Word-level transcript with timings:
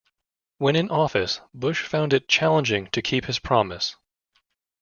When 0.57 0.75
in 0.75 0.89
office, 0.89 1.41
Bush 1.53 1.85
found 1.85 2.11
it 2.11 2.27
challenging 2.27 2.87
to 2.87 3.03
keep 3.03 3.25
his 3.25 3.37
promise. 3.37 3.97